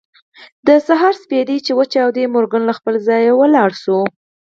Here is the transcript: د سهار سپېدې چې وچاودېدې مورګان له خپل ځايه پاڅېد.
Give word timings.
د 0.67 0.69
سهار 0.87 1.13
سپېدې 1.23 1.57
چې 1.65 1.71
وچاودېدې 1.79 2.31
مورګان 2.33 2.63
له 2.69 2.73
خپل 2.79 2.95
ځايه 3.07 3.31
پاڅېد. 3.39 4.05